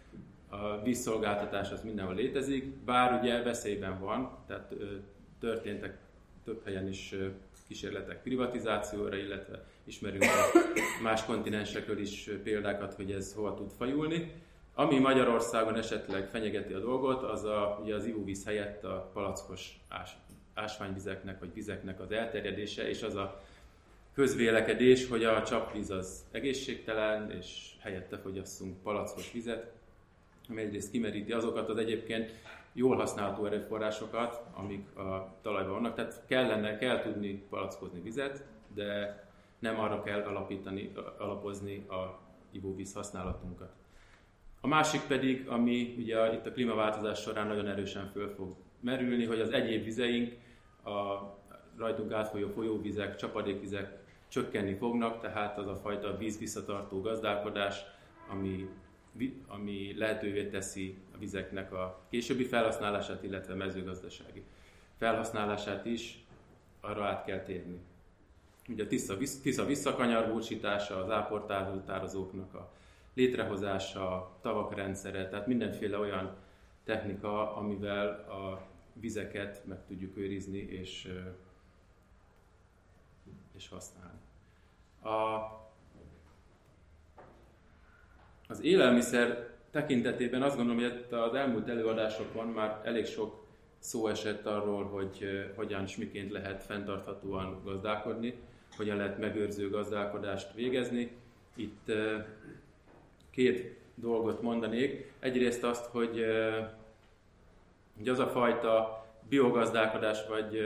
a 0.49 0.81
vízszolgáltatás 0.81 1.71
az 1.71 1.83
mindenhol 1.83 2.15
létezik, 2.15 2.65
bár 2.65 3.19
ugye 3.19 3.43
veszélyben 3.43 3.99
van, 3.99 4.37
tehát 4.47 4.73
történtek 5.39 5.97
több 6.43 6.61
helyen 6.65 6.87
is 6.87 7.15
kísérletek 7.67 8.21
privatizációra, 8.21 9.15
illetve 9.15 9.63
ismerünk 9.83 10.23
a 10.23 10.59
más 11.03 11.25
kontinensekről 11.25 11.99
is 11.99 12.29
példákat, 12.43 12.93
hogy 12.93 13.11
ez 13.11 13.33
hova 13.33 13.53
tud 13.53 13.71
fajulni. 13.77 14.31
Ami 14.73 14.99
Magyarországon 14.99 15.75
esetleg 15.75 16.27
fenyegeti 16.27 16.73
a 16.73 16.79
dolgot, 16.79 17.23
az 17.23 17.43
a, 17.43 17.79
ugye 17.83 17.95
az 17.95 18.05
ivóvíz 18.05 18.45
helyett 18.45 18.83
a 18.83 19.09
palackos 19.13 19.79
ás, 19.89 20.17
ásványvizeknek 20.53 21.39
vagy 21.39 21.53
vizeknek 21.53 21.99
az 21.99 22.11
elterjedése, 22.11 22.89
és 22.89 23.01
az 23.01 23.15
a 23.15 23.41
közvélekedés, 24.13 25.07
hogy 25.07 25.23
a 25.23 25.43
csapvíz 25.43 25.89
az 25.89 26.25
egészségtelen, 26.31 27.31
és 27.31 27.71
helyette 27.79 28.17
fogyasszunk 28.17 28.81
palackos 28.81 29.31
vizet, 29.31 29.71
ami 30.49 30.61
egyrészt 30.61 30.91
kimeríti 30.91 31.31
azokat 31.31 31.69
az 31.69 31.77
egyébként 31.77 32.31
jól 32.73 32.95
használható 32.95 33.45
erőforrásokat, 33.45 34.41
amik 34.53 34.95
a 34.95 35.37
talajban 35.41 35.73
vannak. 35.73 35.95
Tehát 35.95 36.23
kellene, 36.27 36.77
kell 36.77 37.01
tudni 37.01 37.43
palackozni 37.49 38.01
vizet, 38.01 38.45
de 38.75 39.21
nem 39.59 39.79
arra 39.79 40.03
kell 40.03 40.21
alapítani, 40.21 40.91
alapozni 41.17 41.85
a 41.87 42.19
ivóvíz 42.51 42.93
használatunkat. 42.93 43.71
A 44.61 44.67
másik 44.67 45.01
pedig, 45.01 45.47
ami 45.47 45.95
ugye 45.97 46.33
itt 46.33 46.45
a 46.45 46.51
klímaváltozás 46.51 47.21
során 47.21 47.47
nagyon 47.47 47.67
erősen 47.67 48.09
föl 48.11 48.33
fog 48.35 48.55
merülni, 48.79 49.25
hogy 49.25 49.39
az 49.39 49.49
egyéb 49.49 49.83
vizeink, 49.83 50.33
a 50.83 51.19
rajtunk 51.77 52.11
átfolyó 52.11 52.47
folyóvizek, 52.47 53.15
csapadékvizek 53.15 54.02
csökkenni 54.33 54.73
fognak, 54.73 55.21
tehát 55.21 55.57
az 55.57 55.67
a 55.67 55.75
fajta 55.75 56.17
vízvisszatartó 56.17 57.01
gazdálkodás, 57.01 57.85
ami 58.29 58.69
ami 59.47 59.93
lehetővé 59.97 60.47
teszi 60.47 60.97
a 61.15 61.17
vizeknek 61.17 61.73
a 61.73 62.05
későbbi 62.09 62.43
felhasználását, 62.43 63.23
illetve 63.23 63.53
mezőgazdasági 63.53 64.43
felhasználását 64.97 65.85
is, 65.85 66.25
arra 66.81 67.05
át 67.05 67.25
kell 67.25 67.39
térni. 67.39 67.79
Ugye 68.69 68.83
a 68.83 68.87
tiszta, 68.87 69.17
tiszta 69.17 69.65
visszakanyargósítása, 69.65 71.03
az 71.03 71.09
áportározóknak 71.09 72.53
a 72.53 72.71
létrehozása, 73.13 74.11
a 74.11 74.37
tavak 74.41 74.75
rendszere, 74.75 75.29
tehát 75.29 75.47
mindenféle 75.47 75.97
olyan 75.97 76.35
technika, 76.83 77.55
amivel 77.55 78.07
a 78.09 78.67
vizeket 78.93 79.65
meg 79.65 79.85
tudjuk 79.87 80.17
őrizni 80.17 80.57
és, 80.57 81.07
és 83.55 83.69
használni. 83.69 84.19
A 85.03 85.61
az 88.47 88.63
élelmiszer 88.63 89.49
tekintetében 89.71 90.41
azt 90.41 90.55
gondolom, 90.55 90.81
hogy 90.81 91.05
az 91.09 91.33
elmúlt 91.33 91.69
előadásokban 91.69 92.47
már 92.47 92.81
elég 92.83 93.05
sok 93.05 93.45
szó 93.79 94.07
esett 94.07 94.45
arról, 94.45 94.83
hogy 94.83 95.27
hogyan 95.55 95.83
és 95.83 95.97
miként 95.97 96.31
lehet 96.31 96.63
fenntarthatóan 96.63 97.61
gazdálkodni, 97.63 98.33
hogyan 98.75 98.97
lehet 98.97 99.19
megőrző 99.19 99.69
gazdálkodást 99.69 100.53
végezni. 100.53 101.11
Itt 101.55 101.91
két 103.29 103.79
dolgot 103.95 104.41
mondanék. 104.41 105.11
Egyrészt 105.19 105.63
azt, 105.63 105.85
hogy, 105.85 106.25
hogy 107.97 108.07
az 108.07 108.19
a 108.19 108.27
fajta 108.27 109.05
biogazdálkodás 109.29 110.27
vagy 110.27 110.59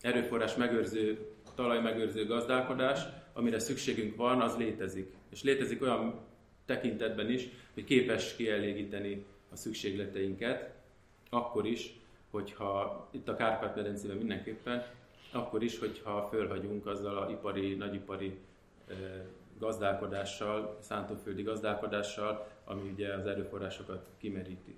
erőforrás 0.00 0.54
megőrző, 0.54 1.33
talajmegőrző 1.54 2.26
gazdálkodás, 2.26 3.00
amire 3.32 3.58
szükségünk 3.58 4.16
van, 4.16 4.40
az 4.40 4.56
létezik. 4.56 5.14
És 5.30 5.42
létezik 5.42 5.82
olyan 5.82 6.20
tekintetben 6.64 7.30
is, 7.30 7.48
hogy 7.74 7.84
képes 7.84 8.36
kielégíteni 8.36 9.24
a 9.52 9.56
szükségleteinket, 9.56 10.74
akkor 11.30 11.66
is, 11.66 12.00
hogyha 12.30 13.08
itt 13.10 13.28
a 13.28 13.36
Kárpát-medencében 13.36 14.16
mindenképpen, 14.16 14.84
akkor 15.32 15.62
is, 15.62 15.78
hogyha 15.78 16.28
fölhagyunk 16.30 16.86
azzal 16.86 17.16
a 17.16 17.30
ipari, 17.30 17.74
nagyipari 17.74 18.38
gazdálkodással, 19.58 20.78
szántóföldi 20.80 21.42
gazdálkodással, 21.42 22.46
ami 22.64 22.90
ugye 22.90 23.12
az 23.12 23.26
erőforrásokat 23.26 24.06
kimeríti. 24.18 24.76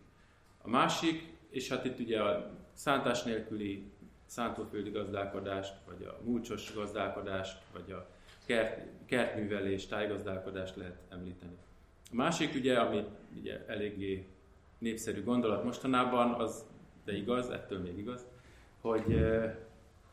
A 0.63 0.69
másik, 0.69 1.33
és 1.51 1.69
hát 1.69 1.85
itt 1.85 1.99
ugye 1.99 2.23
a 2.23 2.51
szántás 2.73 3.23
nélküli 3.23 3.91
szántóföldi 4.27 4.91
gazdálkodást, 4.91 5.75
vagy 5.87 6.05
a 6.05 6.19
múlcsos 6.25 6.75
gazdálkodást, 6.75 7.59
vagy 7.73 7.93
a 7.93 8.07
kert, 8.47 8.87
kertművelés, 9.07 9.87
tájgazdálkodást 9.87 10.77
lehet 10.77 10.99
említeni. 11.09 11.57
A 12.11 12.15
másik 12.15 12.55
ugye, 12.55 12.79
ami 12.79 13.05
ugye 13.39 13.65
eléggé 13.67 14.27
népszerű 14.79 15.25
gondolat 15.25 15.65
mostanában, 15.65 16.41
az, 16.41 16.65
de 17.05 17.17
igaz, 17.17 17.51
ettől 17.51 17.79
még 17.79 17.99
igaz, 17.99 18.27
hogy 18.81 19.25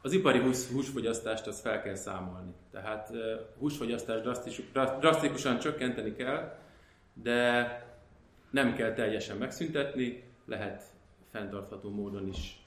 az 0.01 0.13
ipari 0.13 0.39
hús, 0.39 0.67
húsfogyasztást 0.67 1.48
az 1.48 1.62
fel 1.62 1.82
kell 1.82 1.96
számolni. 1.96 2.53
Tehát 2.72 3.12
húsfogyasztást 3.58 4.24
drasztikusan 5.00 5.60
csökkenteni 5.60 6.15
kell, 6.15 6.58
de 7.13 7.67
nem 8.50 8.74
kell 8.74 8.93
teljesen 8.93 9.38
megszüntetni, 9.38 10.24
lehet 10.46 10.84
fenntartható 11.32 11.89
módon 11.89 12.27
is 12.27 12.62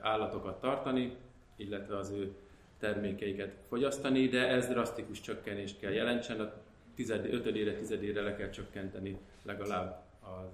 állatokat 0.00 0.60
tartani, 0.60 1.16
illetve 1.56 1.96
az 1.96 2.10
ő 2.10 2.34
termékeiket 2.78 3.54
fogyasztani, 3.68 4.28
de 4.28 4.48
ez 4.48 4.68
drasztikus 4.68 5.20
csökkenést 5.20 5.78
kell 5.78 5.92
jelentsen. 5.92 6.40
A 6.40 6.52
tized, 6.94 7.34
ötödére, 7.34 7.74
tizedére 7.74 8.22
le 8.22 8.36
kell 8.36 8.50
csökkenteni 8.50 9.18
legalább 9.42 10.02
a, 10.22 10.50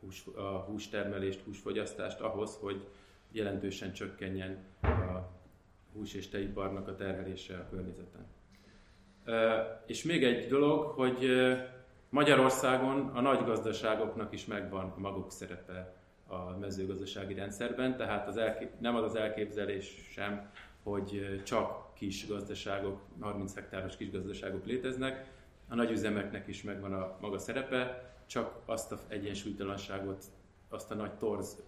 hús, 0.00 0.26
a 0.36 0.40
hústermelést, 0.40 1.40
húsfogyasztást 1.44 2.20
ahhoz, 2.20 2.56
hogy 2.60 2.86
jelentősen 3.32 3.92
csökkenjen 3.92 4.64
a 4.80 5.28
hús- 5.92 6.14
és 6.14 6.28
tejiparnak 6.28 6.88
a 6.88 6.94
terhelése 6.94 7.56
a 7.56 7.68
környezeten. 7.70 8.26
És 9.86 10.02
még 10.02 10.24
egy 10.24 10.48
dolog, 10.48 10.84
hogy 10.84 11.30
Magyarországon 12.08 13.10
a 13.14 13.20
nagy 13.20 13.44
gazdaságoknak 13.44 14.32
is 14.32 14.44
megvan 14.44 14.94
maguk 14.96 15.30
szerepe 15.30 15.94
a 16.26 16.56
mezőgazdasági 16.60 17.34
rendszerben, 17.34 17.96
tehát 17.96 18.28
az 18.28 18.36
elkép, 18.36 18.70
nem 18.78 18.96
az 18.96 19.02
az 19.02 19.14
elképzelés 19.14 20.08
sem, 20.10 20.50
hogy 20.82 21.40
csak 21.44 21.94
kis 21.94 22.26
gazdaságok, 22.26 23.00
30 23.20 23.54
hektáros 23.54 23.96
kis 23.96 24.10
gazdaságok 24.10 24.66
léteznek, 24.66 25.30
a 25.68 25.74
nagy 25.74 25.90
üzemeknek 25.90 26.46
is 26.46 26.62
megvan 26.62 26.92
a 26.92 27.16
maga 27.20 27.38
szerepe, 27.38 28.12
csak 28.26 28.60
azt 28.64 28.92
a 28.92 29.00
egyensúlytalanságot, 29.08 30.24
azt 30.68 30.90
a 30.90 30.94
nagy 30.94 31.12
torz 31.12 31.62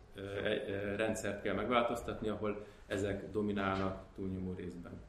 rendszert 0.97 1.43
kell 1.43 1.55
megváltoztatni, 1.55 2.29
ahol 2.29 2.67
ezek 2.87 3.31
dominálnak 3.31 4.05
túlnyomó 4.15 4.53
részben. 4.53 5.01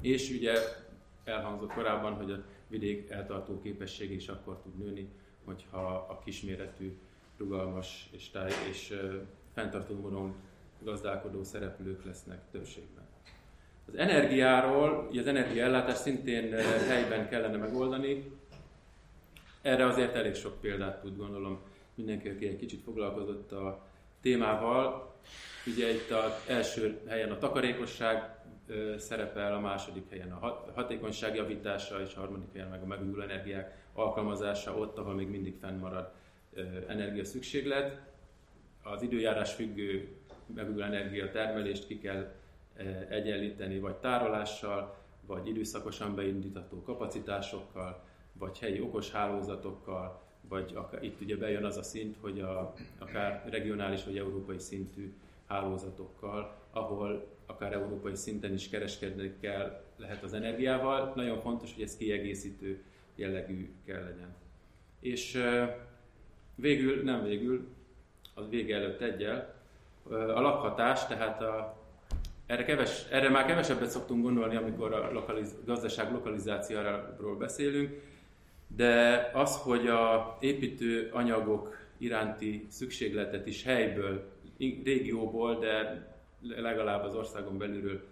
És 0.00 0.30
ugye 0.30 0.54
elhangzott 1.24 1.72
korábban, 1.72 2.14
hogy 2.14 2.30
a 2.30 2.42
vidék 2.68 3.10
eltartó 3.10 3.60
képesség 3.60 4.10
is 4.10 4.28
akkor 4.28 4.60
tud 4.62 4.78
nőni, 4.78 5.08
hogyha 5.44 6.06
a 6.08 6.18
kisméretű, 6.24 6.98
rugalmas 7.44 8.08
és, 8.12 8.30
táj, 8.30 8.50
és 8.68 9.00
fenntartó 9.54 9.94
módon 10.00 10.34
gazdálkodó 10.78 11.42
szereplők 11.42 12.04
lesznek 12.04 12.40
többségben. 12.50 13.04
Az 13.86 13.94
energiáról, 13.96 15.08
az 15.18 15.26
energiaellátás 15.26 15.96
szintén 15.96 16.52
helyben 16.88 17.28
kellene 17.28 17.56
megoldani. 17.56 18.32
Erre 19.62 19.86
azért 19.86 20.14
elég 20.14 20.34
sok 20.34 20.60
példát 20.60 21.00
tud 21.00 21.16
gondolom 21.16 21.58
mindenki, 21.94 22.28
aki 22.28 22.46
egy 22.46 22.56
kicsit 22.56 22.82
foglalkozott 22.82 23.52
a 23.52 23.86
témával. 24.20 25.14
Ugye 25.66 25.92
itt 25.92 26.10
az 26.10 26.32
első 26.48 27.00
helyen 27.08 27.30
a 27.30 27.38
takarékosság 27.38 28.36
szerepel, 28.96 29.54
a 29.54 29.60
második 29.60 30.10
helyen 30.10 30.32
a 30.32 30.70
hatékonyság 30.74 31.34
javítása, 31.34 32.00
és 32.00 32.14
a 32.14 32.20
harmadik 32.20 32.52
helyen 32.52 32.68
meg 32.68 32.82
a 32.82 32.86
megújuló 32.86 33.22
energiák 33.22 33.84
alkalmazása 33.92 34.76
ott, 34.76 34.98
ahol 34.98 35.14
még 35.14 35.28
mindig 35.28 35.58
fennmarad 35.60 36.12
energia 36.88 37.24
szükséglet. 37.24 38.12
Az 38.82 39.02
időjárás 39.02 39.52
függő 39.52 40.08
megújuló 40.54 40.82
energia 40.82 41.30
termelést 41.30 41.86
ki 41.86 41.98
kell 41.98 42.32
egyenlíteni 43.08 43.78
vagy 43.78 43.94
tárolással, 43.94 44.96
vagy 45.26 45.48
időszakosan 45.48 46.14
beindítható 46.14 46.82
kapacitásokkal, 46.82 48.04
vagy 48.32 48.58
helyi 48.58 48.80
okos 48.80 49.10
hálózatokkal, 49.10 50.22
vagy 50.48 50.72
akár, 50.74 51.02
itt 51.04 51.20
ugye 51.20 51.36
bejön 51.36 51.64
az 51.64 51.76
a 51.76 51.82
szint, 51.82 52.16
hogy 52.20 52.40
a, 52.40 52.74
akár 52.98 53.44
regionális 53.50 54.04
vagy 54.04 54.18
európai 54.18 54.58
szintű 54.58 55.14
hálózatokkal, 55.46 56.56
ahol 56.70 57.26
akár 57.46 57.72
európai 57.72 58.14
szinten 58.14 58.52
is 58.52 58.68
kereskedni 58.68 59.34
kell, 59.40 59.82
lehet 59.96 60.22
az 60.22 60.32
energiával. 60.32 61.12
Nagyon 61.16 61.40
fontos, 61.40 61.74
hogy 61.74 61.82
ez 61.82 61.96
kiegészítő 61.96 62.82
jellegű 63.14 63.72
kell 63.84 64.02
legyen. 64.02 64.34
És 65.00 65.42
végül, 66.54 67.02
nem 67.02 67.24
végül, 67.24 67.68
az 68.34 68.48
vége 68.48 68.76
előtt 68.76 69.00
egyel, 69.00 69.54
a 70.10 70.40
lakhatás, 70.40 71.06
tehát 71.06 71.42
a, 71.42 71.76
erre, 72.46 72.64
keves, 72.64 73.06
erre 73.10 73.28
már 73.28 73.46
kevesebbet 73.46 73.90
szoktunk 73.90 74.22
gondolni, 74.22 74.56
amikor 74.56 74.92
a 74.92 75.12
lokaliz, 75.12 75.54
gazdaság 75.64 76.12
lokalizációról 76.12 77.36
beszélünk, 77.36 78.00
de 78.66 79.30
az, 79.34 79.56
hogy 79.56 79.86
a 79.86 80.36
építő 80.40 81.10
anyagok 81.12 81.76
iránti 81.98 82.66
szükségletet 82.70 83.46
is 83.46 83.62
helyből, 83.62 84.32
régióból, 84.58 85.58
de 85.58 86.06
legalább 86.56 87.04
az 87.04 87.14
országon 87.14 87.58
belülről 87.58 88.04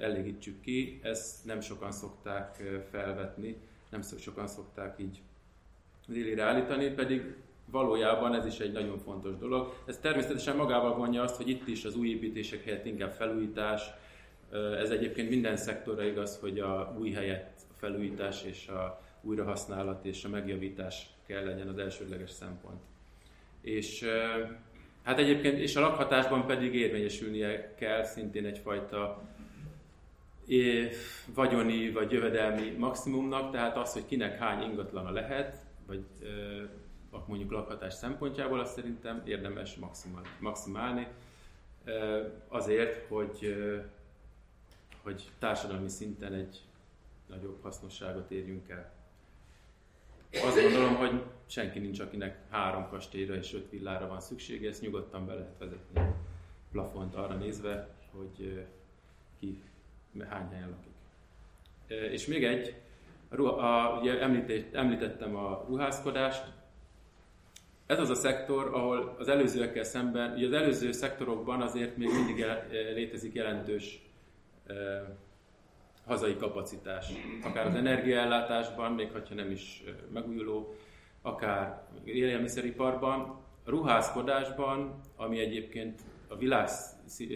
elégítsük 0.00 0.60
ki, 0.60 1.00
ezt 1.02 1.44
nem 1.44 1.60
sokan 1.60 1.92
szokták 1.92 2.62
felvetni, 2.90 3.56
nem 3.90 4.02
sokan 4.02 4.46
szokták 4.46 4.98
így 4.98 5.20
élére 6.12 6.42
állítani, 6.42 6.88
pedig 6.88 7.34
valójában 7.70 8.34
ez 8.34 8.46
is 8.46 8.58
egy 8.58 8.72
nagyon 8.72 8.98
fontos 8.98 9.36
dolog. 9.36 9.74
Ez 9.86 9.98
természetesen 9.98 10.56
magával 10.56 10.96
vonja 10.96 11.22
azt, 11.22 11.36
hogy 11.36 11.48
itt 11.48 11.68
is 11.68 11.84
az 11.84 11.96
új 11.96 12.08
építések 12.08 12.64
helyett 12.64 12.86
inkább 12.86 13.12
felújítás, 13.12 13.82
ez 14.80 14.90
egyébként 14.90 15.28
minden 15.28 15.56
szektorra 15.56 16.04
igaz, 16.04 16.38
hogy 16.38 16.58
a 16.58 16.94
új 16.98 17.10
helyett 17.10 17.60
felújítás 17.76 18.44
és 18.44 18.68
a 18.68 19.02
újrahasználat 19.20 20.04
és 20.04 20.24
a 20.24 20.28
megjavítás 20.28 21.06
kell 21.26 21.44
legyen 21.44 21.68
az 21.68 21.78
elsődleges 21.78 22.30
szempont. 22.30 22.80
És 23.60 24.04
hát 25.02 25.18
egyébként, 25.18 25.58
és 25.58 25.76
a 25.76 25.80
lakhatásban 25.80 26.46
pedig 26.46 26.74
érvényesülnie 26.74 27.74
kell 27.74 28.04
szintén 28.04 28.44
egyfajta 28.44 29.22
vagyoni 31.34 31.90
vagy 31.90 32.12
jövedelmi 32.12 32.70
maximumnak, 32.70 33.52
tehát 33.52 33.76
az, 33.76 33.92
hogy 33.92 34.06
kinek 34.06 34.38
hány 34.38 34.62
ingatlana 34.62 35.10
lehet, 35.10 35.56
vagy 35.86 36.04
mondjuk 37.26 37.50
lakhatás 37.50 37.94
szempontjából, 37.94 38.60
azt 38.60 38.74
szerintem 38.74 39.22
érdemes 39.24 39.78
maximálni, 40.38 41.06
azért, 42.48 43.08
hogy, 43.08 43.56
hogy 45.02 45.30
társadalmi 45.38 45.88
szinten 45.88 46.32
egy 46.32 46.60
nagyobb 47.26 47.62
hasznosságot 47.62 48.30
érjünk 48.30 48.68
el. 48.68 48.92
Azt 50.44 50.60
gondolom, 50.60 50.94
hogy 50.94 51.22
senki 51.46 51.78
nincs, 51.78 52.00
akinek 52.00 52.38
három 52.50 52.88
kastélyra 52.88 53.34
és 53.34 53.54
öt 53.54 53.70
villára 53.70 54.08
van 54.08 54.20
szüksége, 54.20 54.68
ezt 54.68 54.80
nyugodtan 54.80 55.26
be 55.26 55.34
lehet 55.34 55.58
vezetni 55.58 56.00
plafont 56.72 57.14
arra 57.14 57.34
nézve, 57.34 57.88
hogy 58.10 58.66
ki 59.38 59.62
hány 60.28 60.48
helyen 60.48 60.70
lakik. 60.70 60.92
És 62.12 62.26
még 62.26 62.44
egy, 62.44 62.74
a, 63.30 63.98
ugye 64.00 64.20
említettem 64.72 65.36
a 65.36 65.64
ruházkodást, 65.68 66.52
ez 67.92 67.98
az 67.98 68.10
a 68.10 68.14
szektor, 68.14 68.66
ahol 68.74 69.16
az 69.18 69.28
előzőekkel 69.28 69.84
szemben, 69.84 70.32
ugye 70.32 70.46
az 70.46 70.52
előző 70.52 70.92
szektorokban 70.92 71.60
azért 71.60 71.96
még 71.96 72.08
mindig 72.08 72.44
létezik 72.94 73.34
jelentős 73.34 74.10
hazai 76.06 76.36
kapacitás. 76.36 77.12
Akár 77.42 77.66
az 77.66 77.74
energiaellátásban, 77.74 78.92
még 78.92 79.10
ha 79.12 79.34
nem 79.34 79.50
is 79.50 79.84
megújuló, 80.12 80.74
akár 81.22 81.82
élelmiszeriparban, 82.04 83.40
ruházkodásban, 83.64 85.00
ami 85.16 85.40
egyébként 85.40 86.00
a 86.28 86.36
világ 86.36 86.68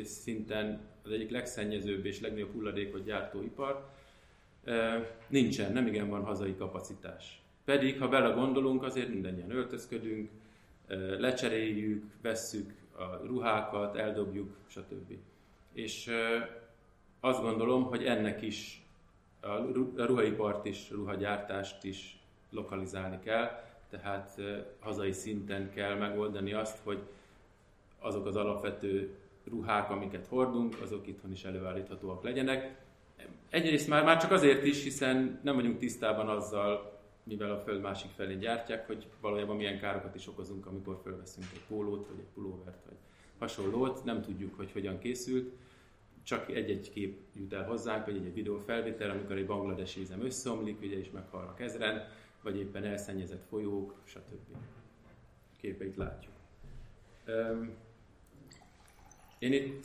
szinten 0.03 0.81
az 1.05 1.11
egyik 1.11 1.31
legszennyezőbb 1.31 2.05
és 2.05 2.21
legnagyobb 2.21 2.53
hulladékot 2.53 3.05
gyártó 3.05 3.43
ipar, 3.43 3.89
nincsen, 5.29 5.73
nem 5.73 5.87
igen 5.87 6.09
van 6.09 6.25
hazai 6.25 6.57
kapacitás. 6.57 7.41
Pedig, 7.65 7.99
ha 7.99 8.09
bele 8.09 8.35
gondolunk, 8.35 8.83
azért 8.83 9.09
mindannyian 9.09 9.51
öltözködünk, 9.51 10.31
lecseréljük, 11.19 12.05
vesszük 12.23 12.75
a 12.97 13.27
ruhákat, 13.27 13.97
eldobjuk, 13.97 14.57
stb. 14.67 15.13
És 15.73 16.11
azt 17.21 17.43
gondolom, 17.43 17.85
hogy 17.85 18.05
ennek 18.05 18.43
is 18.43 18.87
a 19.41 20.05
ruhaipart 20.05 20.65
is, 20.65 20.91
ruhagyártást 20.91 21.85
is 21.85 22.19
lokalizálni 22.51 23.19
kell, 23.25 23.65
tehát 23.91 24.41
hazai 24.79 25.13
szinten 25.13 25.71
kell 25.71 25.95
megoldani 25.95 26.53
azt, 26.53 26.79
hogy 26.83 26.99
azok 27.99 28.27
az 28.27 28.37
alapvető 28.37 29.17
ruhák, 29.45 29.91
amiket 29.91 30.27
hordunk, 30.27 30.77
azok 30.83 31.07
itthon 31.07 31.33
is 31.33 31.45
előállíthatóak 31.45 32.23
legyenek. 32.23 32.85
Egyrészt 33.49 33.89
már, 33.89 34.05
már 34.05 34.21
csak 34.21 34.31
azért 34.31 34.65
is, 34.65 34.83
hiszen 34.83 35.41
nem 35.43 35.55
vagyunk 35.55 35.79
tisztában 35.79 36.29
azzal, 36.29 36.96
mivel 37.27 37.51
a 37.51 37.61
föld 37.61 37.81
másik 37.81 38.11
felé 38.11 38.35
gyártják, 38.35 38.87
hogy 38.87 39.07
valójában 39.21 39.57
milyen 39.57 39.79
károkat 39.79 40.15
is 40.15 40.27
okozunk, 40.27 40.67
amikor 40.67 41.01
fölveszünk 41.03 41.47
egy 41.53 41.63
pólót, 41.69 42.07
vagy 42.07 42.19
egy 42.19 42.33
pulóvert, 42.35 42.85
vagy 42.85 42.97
hasonlót, 43.39 44.05
nem 44.05 44.23
tudjuk, 44.23 44.57
hogy 44.57 44.73
hogyan 44.73 44.99
készült, 44.99 45.53
csak 46.23 46.51
egy-egy 46.51 46.91
kép 46.91 47.19
jut 47.35 47.53
el 47.53 47.65
hozzánk, 47.65 48.05
vagy 48.05 48.17
egy-egy 48.17 48.35
videó 48.35 48.59
felvétel, 48.59 49.11
amikor 49.11 49.37
egy 49.37 49.47
bangladesi 49.47 50.01
üzem 50.01 50.25
összeomlik, 50.25 50.81
ugye, 50.81 50.99
és 50.99 51.11
meghalnak 51.11 51.61
ezren, 51.61 52.09
vagy 52.43 52.57
éppen 52.57 52.85
elszennyezett 52.85 53.45
folyók, 53.49 53.95
stb. 54.05 54.57
Képeit 55.61 55.97
látjuk. 55.97 56.33
Én 59.39 59.53
itt 59.53 59.85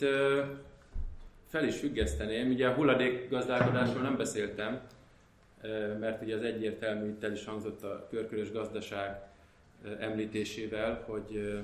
fel 1.47 1.65
is 1.65 1.79
függeszteném, 1.79 2.51
ugye 2.51 2.67
a 2.67 2.73
hulladékgazdálkodásról 2.73 4.01
nem 4.01 4.17
beszéltem, 4.17 4.81
mert 5.99 6.21
ugye 6.21 6.35
az 6.35 6.43
egyértelmű, 6.43 7.09
itt 7.09 7.23
el 7.23 7.31
is 7.31 7.45
hangzott 7.45 7.83
a 7.83 8.07
körkörös 8.09 8.51
gazdaság 8.51 9.21
említésével, 9.99 11.03
hogy, 11.05 11.61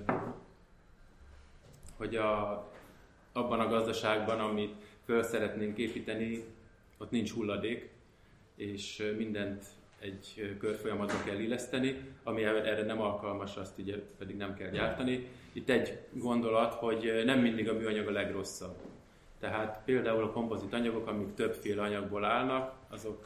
hogy 1.98 2.16
a, 2.16 2.52
abban 3.32 3.60
a 3.60 3.68
gazdaságban, 3.68 4.40
amit 4.40 4.76
föl 5.06 5.24
szeretnénk 5.24 5.78
építeni, 5.78 6.44
ott 6.98 7.12
nincs 7.12 7.32
hulladék, 7.32 7.90
és 8.56 9.14
mindent 9.18 9.66
egy 10.00 10.56
körfolyamatba 10.60 11.24
kell 11.26 11.40
illeszteni, 11.40 12.00
ami 12.24 12.44
erre 12.44 12.84
nem 12.84 13.02
alkalmas, 13.02 13.56
azt 13.56 13.78
ugye 13.78 13.96
pedig 14.18 14.38
nem 14.38 14.54
kell 14.54 14.70
gyártani. 14.70 15.28
Itt 15.54 15.70
egy 15.70 16.00
gondolat, 16.12 16.74
hogy 16.74 17.22
nem 17.26 17.40
mindig 17.40 17.70
a 17.70 17.74
műanyag 17.74 18.08
a 18.08 18.12
legrosszabb. 18.12 18.76
Tehát 19.40 19.82
például 19.86 20.24
a 20.24 20.32
kompozit 20.32 20.74
anyagok, 20.74 21.08
amik 21.08 21.34
többféle 21.34 21.82
anyagból 21.82 22.24
állnak, 22.24 22.74
azok 22.90 23.26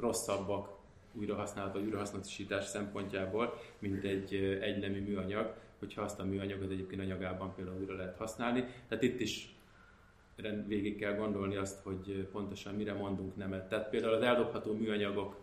rosszabbak 0.00 0.78
újrahasználat 1.12 1.72
vagy 1.72 1.82
újrahasznosítás 1.82 2.64
szempontjából, 2.64 3.60
mint 3.78 4.04
egy 4.04 4.34
egynemű 4.60 5.00
műanyag, 5.00 5.54
hogyha 5.78 6.02
azt 6.02 6.20
a 6.20 6.24
műanyagot 6.24 6.70
egyébként 6.70 7.00
anyagában 7.00 7.54
például 7.54 7.78
újra 7.80 7.94
lehet 7.94 8.16
használni. 8.16 8.64
Tehát 8.88 9.04
itt 9.04 9.20
is 9.20 9.54
végig 10.66 10.98
kell 10.98 11.14
gondolni 11.14 11.56
azt, 11.56 11.82
hogy 11.82 12.28
pontosan 12.32 12.74
mire 12.74 12.92
mondunk 12.92 13.36
nemet. 13.36 13.68
Tehát 13.68 13.88
például 13.88 14.14
az 14.14 14.22
eldobható 14.22 14.72
műanyagok 14.72 15.36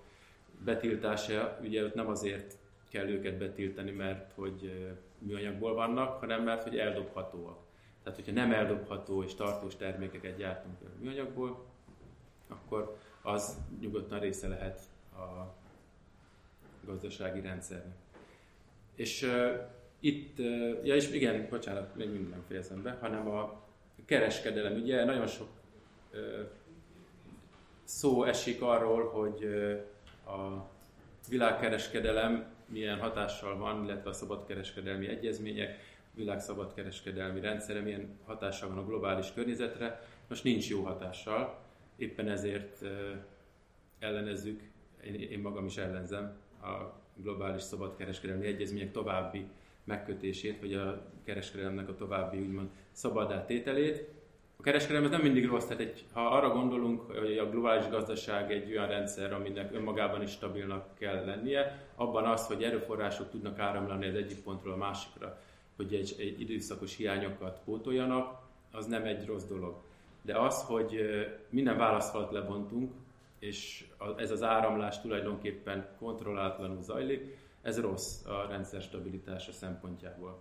betiltása, 0.63 1.59
ugye 1.61 1.83
ott 1.83 1.93
nem 1.93 2.07
azért 2.07 2.57
kell 2.89 3.07
őket 3.07 3.37
betiltani, 3.37 3.91
mert 3.91 4.31
hogy 4.35 4.91
műanyagból 5.19 5.73
vannak, 5.73 6.19
hanem 6.19 6.43
mert 6.43 6.63
hogy 6.63 6.77
eldobhatóak. 6.77 7.57
Tehát, 8.03 8.17
hogyha 8.19 8.41
nem 8.41 8.51
eldobható 8.51 9.23
és 9.23 9.35
tartós 9.35 9.75
termékeket 9.75 10.37
gyártunk 10.37 10.75
műanyagból, 10.99 11.65
akkor 12.47 12.97
az 13.27 13.57
nyugodtan 13.79 14.19
része 14.19 14.47
lehet 14.47 14.79
a 15.13 15.53
gazdasági 16.85 17.41
rendszernek. 17.41 17.95
És 18.95 19.21
uh, 19.21 19.51
itt, 19.99 20.39
uh, 20.39 20.85
ja 20.85 20.95
és 20.95 21.11
igen, 21.11 21.47
bocsánat, 21.49 21.95
még 21.95 22.09
mindig 22.09 22.29
nem 22.29 22.43
fejezem 22.47 22.81
be, 22.81 22.97
hanem 23.01 23.27
a 23.27 23.61
kereskedelem, 24.05 24.73
ugye 24.81 25.03
nagyon 25.03 25.27
sok 25.27 25.47
uh, 26.13 26.19
szó 27.83 28.23
esik 28.23 28.61
arról, 28.61 29.09
hogy 29.09 29.43
uh, 29.43 30.35
a 30.35 30.69
világkereskedelem 31.29 32.45
milyen 32.65 32.99
hatással 32.99 33.57
van, 33.57 33.83
illetve 33.83 34.09
a 34.09 34.13
szabadkereskedelmi 34.13 35.07
egyezmények, 35.07 35.79
világ 36.13 36.39
szabadkereskedelmi 36.39 37.39
rendszere 37.39 37.79
milyen 37.79 38.17
hatással 38.25 38.69
van 38.69 38.77
a 38.77 38.85
globális 38.85 39.33
környezetre. 39.33 40.01
Most 40.27 40.43
nincs 40.43 40.69
jó 40.69 40.83
hatással, 40.83 41.66
éppen 41.97 42.29
ezért 42.29 42.85
ellenezzük, 43.99 44.61
én 45.29 45.39
magam 45.39 45.65
is 45.65 45.77
ellenzem 45.77 46.37
a 46.61 47.05
globális 47.15 47.61
szabadkereskedelmi 47.61 48.45
egyezmények 48.45 48.91
további 48.91 49.45
megkötését, 49.83 50.59
vagy 50.59 50.73
a 50.73 51.01
kereskedelemnek 51.23 51.89
a 51.89 51.95
további 51.95 52.37
úgymond 52.37 52.69
szabadá 52.91 53.45
tételét. 53.45 54.15
A 54.59 54.61
kereskedelem 54.61 55.03
ez 55.03 55.09
nem 55.09 55.21
mindig 55.21 55.45
rossz, 55.45 55.65
tehát 55.65 55.81
egy, 55.81 56.05
ha 56.13 56.27
arra 56.27 56.49
gondolunk, 56.49 57.01
hogy 57.01 57.37
a 57.37 57.49
globális 57.49 57.89
gazdaság 57.89 58.51
egy 58.51 58.71
olyan 58.71 58.87
rendszer, 58.87 59.33
aminek 59.33 59.73
önmagában 59.73 60.21
is 60.21 60.31
stabilnak 60.31 60.95
kell 60.95 61.25
lennie, 61.25 61.89
abban 61.95 62.25
az, 62.25 62.47
hogy 62.47 62.63
erőforrások 62.63 63.29
tudnak 63.29 63.59
áramlani 63.59 64.07
az 64.07 64.15
egyik 64.15 64.43
pontról 64.43 64.73
a 64.73 64.77
másikra, 64.77 65.41
hogy 65.75 65.93
egy, 65.93 66.15
egy 66.19 66.41
időszakos 66.41 66.95
hiányokat 66.95 67.61
pótoljanak, 67.65 68.39
az 68.71 68.85
nem 68.85 69.03
egy 69.03 69.25
rossz 69.25 69.45
dolog. 69.45 69.81
De 70.27 70.39
az, 70.39 70.63
hogy 70.63 70.99
minden 71.49 71.77
válaszfalat 71.77 72.31
lebontunk, 72.31 72.93
és 73.39 73.87
ez 74.17 74.31
az 74.31 74.43
áramlás 74.43 75.01
tulajdonképpen 75.01 75.87
kontrollátlanul 75.99 76.81
zajlik, 76.81 77.37
ez 77.61 77.79
rossz 77.79 78.25
a 78.25 78.47
rendszer 78.47 78.81
stabilitása 78.81 79.51
szempontjából. 79.51 80.39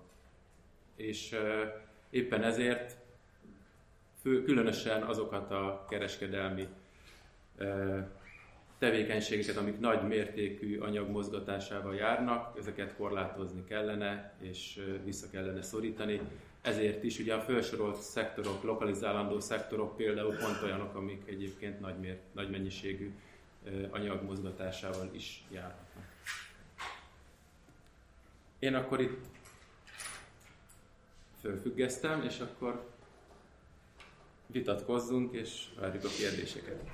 És 0.96 1.36
éppen 2.10 2.42
ezért 2.42 2.96
fő, 4.20 4.42
különösen 4.42 5.02
azokat 5.02 5.50
a 5.50 5.84
kereskedelmi 5.88 6.68
tevékenységeket, 8.78 9.56
amik 9.56 9.78
nagy 9.78 10.02
mértékű 10.02 10.78
anyag 10.78 11.08
mozgatásával 11.08 11.94
járnak, 11.94 12.58
ezeket 12.58 12.94
korlátozni 12.96 13.64
kellene, 13.64 14.32
és 14.40 14.80
vissza 15.04 15.30
kellene 15.30 15.62
szorítani. 15.62 16.20
Ezért 16.60 17.02
is 17.02 17.18
ugye 17.18 17.34
a 17.34 17.40
felsorolt 17.40 18.00
szektorok, 18.00 18.62
lokalizálandó 18.62 19.40
szektorok 19.40 19.96
például 19.96 20.34
pont 20.34 20.62
olyanok, 20.62 20.94
amik 20.94 21.22
egyébként 21.26 21.80
nagy, 21.80 21.98
mér, 21.98 22.18
nagy 22.32 22.50
mennyiségű 22.50 23.12
anyag 23.90 24.22
mozgatásával 24.22 25.08
is 25.12 25.44
járnak. 25.50 25.86
Én 28.58 28.74
akkor 28.74 29.00
itt 29.00 29.24
fölfüggesztem, 31.40 32.22
és 32.22 32.40
akkor 32.40 32.90
vitatkozzunk, 34.46 35.32
és 35.32 35.64
várjuk 35.80 36.04
a 36.04 36.08
kérdéseket. 36.08 36.90